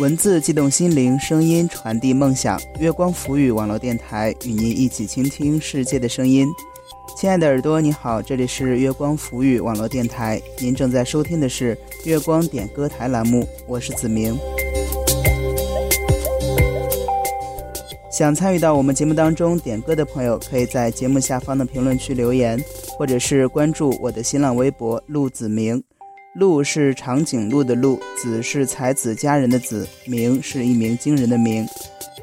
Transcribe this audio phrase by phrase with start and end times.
[0.00, 2.60] 文字激动心灵，声音传递梦想。
[2.80, 6.48] 月光浮语网络电台与您一起倾听世界的声音。
[7.16, 14.36] 亲爱的耳朵，你好，这里是月光浮语网络电台，您正在收听的是月光点歌台栏目，我是子明。
[18.10, 22.60] 想参与到我们节目当中点歌的朋友，可以在节目下方的评论区留言，
[22.98, 25.80] 或者是关注我的新浪微博陆子明。
[26.34, 31.64] 鹿是长颈鹿的鹿，子是才子佳人的子，名是一鸣惊人的鸣。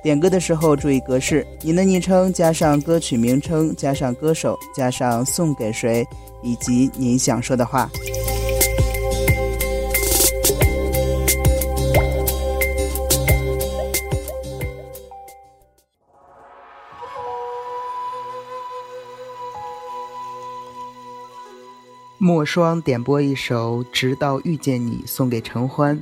[0.03, 6.05] 点歌的时候注意格式，您的昵称加上歌曲名称，加上歌手，加上送给谁，
[6.44, 7.89] 以及您想说的话。
[22.23, 25.99] 莫霜点播一首《直到遇见你》，送给陈欢。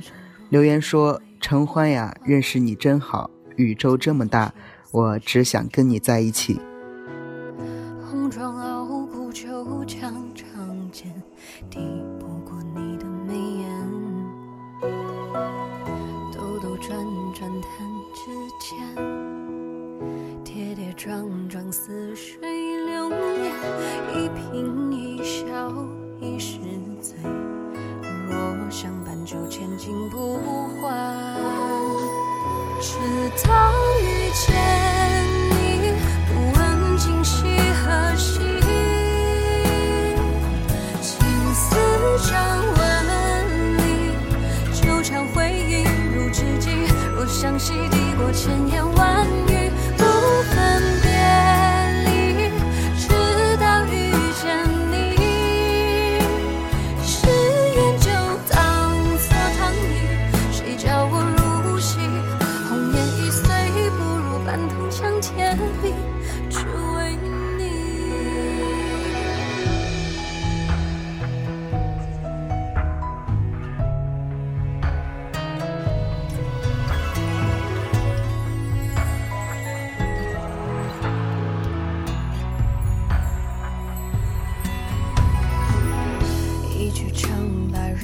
[0.50, 3.30] 留言说：“陈欢呀，认识你真好。
[3.56, 4.52] 宇宙这么大，
[4.92, 6.60] 我只想跟你在一起。”
[8.04, 11.10] 红妆傲骨，就常常见，
[11.70, 11.78] 抵
[12.18, 13.66] 不过你的眉眼。
[16.34, 16.90] 兜兜转
[17.32, 17.72] 转弹
[18.12, 18.76] 指间，
[20.44, 22.38] 跌跌撞撞似水
[22.84, 23.54] 流年，
[24.12, 24.62] 一颦
[26.20, 26.38] 一笑。
[26.38, 26.58] 一时
[27.00, 27.16] 醉，
[28.28, 30.36] 若相伴就千金不
[30.80, 31.36] 换。
[32.80, 32.96] 直
[33.46, 34.04] 到遇
[34.34, 34.54] 见
[35.50, 35.92] 你，
[36.28, 36.60] 不问
[36.98, 37.46] 今夕
[37.82, 38.38] 何夕，
[41.00, 41.10] 青
[41.54, 41.76] 丝
[42.30, 42.30] 帐
[42.76, 42.80] 纹
[43.78, 43.80] 里，
[44.72, 45.84] 纠缠回忆
[46.14, 46.70] 如知己。
[47.14, 49.70] 若相惜抵过千言万语，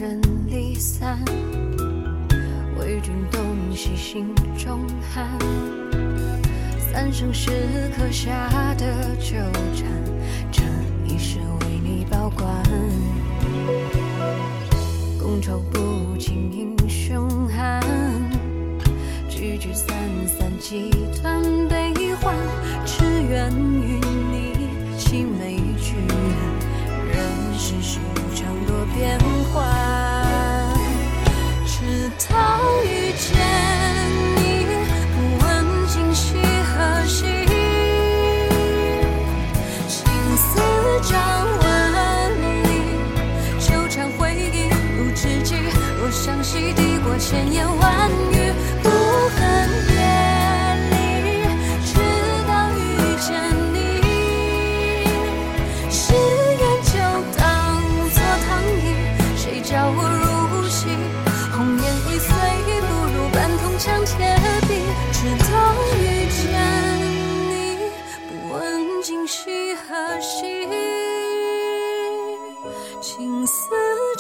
[0.07, 1.19] 人离散，
[2.79, 3.43] 为君东
[3.75, 4.79] 西心中
[5.13, 5.37] 寒，
[6.79, 7.51] 三生石
[7.97, 9.35] 刻下的纠
[9.75, 9.89] 缠，
[10.53, 10.63] 这
[11.13, 12.49] 一世为你保管。
[15.19, 17.83] 觥筹不尽英雄汉，
[19.29, 19.89] 聚聚散
[20.29, 20.89] 散几
[21.21, 22.33] 段悲欢。
[22.85, 23.99] 只愿与
[24.31, 26.17] 你青梅聚恨，
[27.09, 27.19] 任
[27.59, 29.36] 世事无常多变幻，
[32.19, 33.37] 当遇见
[34.37, 34.65] 你
[35.13, 35.47] 不问
[35.87, 37.27] 今夕何夕
[39.87, 39.99] 青
[40.39, 40.59] 丝
[41.03, 41.13] 沾
[41.61, 41.63] 温
[42.43, 42.65] 里
[43.59, 45.57] 纠缠回忆如纸迹
[45.99, 48.36] 若相惜抵过千言万语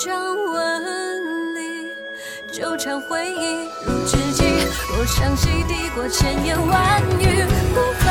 [0.06, 0.15] 掌
[0.53, 0.84] 纹。
[2.53, 4.44] 纠缠回忆如知己，
[4.89, 7.44] 若相惜抵过千言万语，
[7.75, 8.06] 不分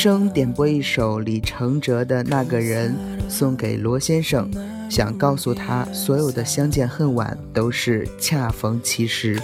[0.00, 2.94] 生点播一首李承哲的那个人，
[3.28, 4.48] 送给罗先生，
[4.88, 9.36] 想告诉他，所有的相见恨晚都是恰逢其时。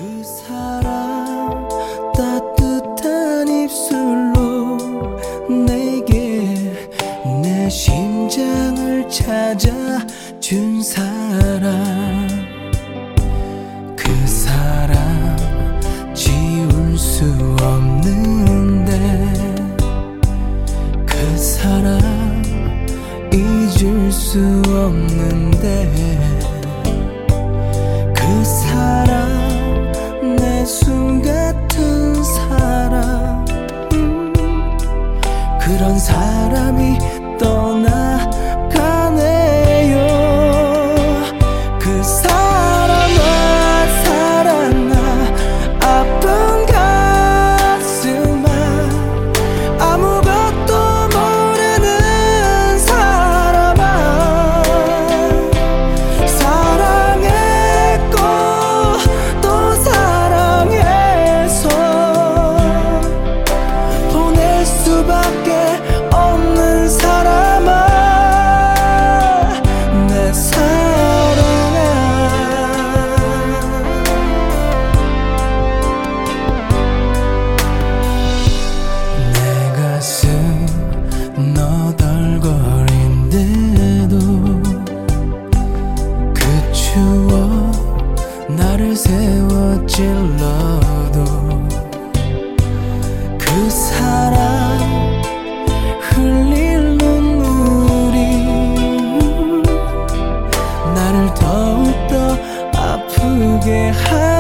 [101.35, 102.37] 더욱더
[102.77, 104.34] 아프게 하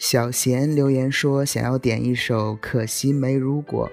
[0.00, 3.86] 小贤留言说想要点一首《可惜没如果》，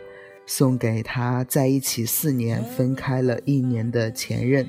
[0.46, 4.66] 送给他在一起四年、分开了一年的前任。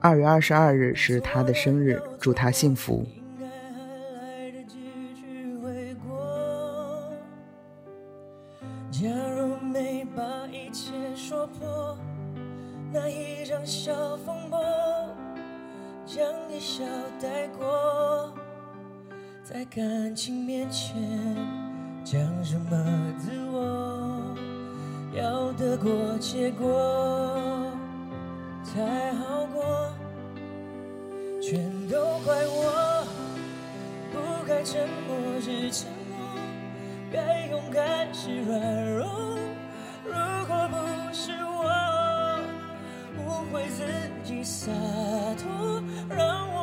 [0.00, 3.06] 二月二十二日是他的生日，祝他幸福。
[8.90, 11.96] 假如没把一切说破，
[12.92, 14.60] 那一场小风波，
[16.04, 16.82] 将你笑
[17.22, 18.34] 带过。
[19.52, 20.94] 在感情面前，
[22.04, 22.70] 讲什么
[23.18, 24.32] 自我？
[25.12, 27.72] 要得过且过
[28.62, 29.90] 才好过，
[31.42, 33.04] 全都怪我，
[34.12, 36.16] 不该沉默是沉默，
[37.12, 39.04] 该勇敢是软弱。
[40.04, 40.12] 如
[40.46, 40.76] 果不
[41.12, 42.38] 是我
[43.18, 43.82] 误会自
[44.22, 44.70] 己洒
[45.42, 46.59] 脱，让我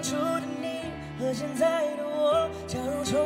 [0.00, 0.80] 当初的你
[1.18, 3.20] 和现在的我，假如重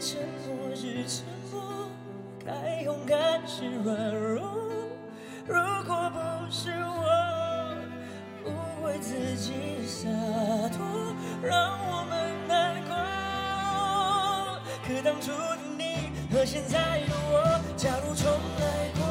[0.00, 0.16] 沉
[0.48, 1.60] 默是沉默，
[2.42, 4.40] 该勇敢是软弱。
[5.46, 5.54] 如
[5.86, 6.18] 果不
[6.50, 7.76] 是我
[8.46, 8.48] 误
[8.82, 10.08] 会自己洒
[10.70, 10.82] 脱，
[11.42, 12.96] 让我们难过。
[14.88, 18.24] 可当初的你和现在的我，假如重
[18.58, 19.09] 来过。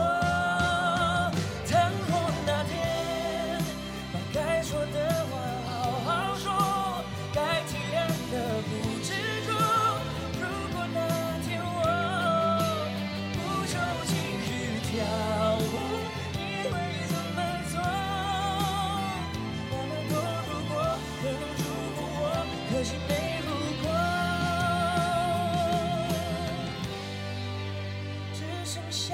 [28.72, 29.09] 是不是？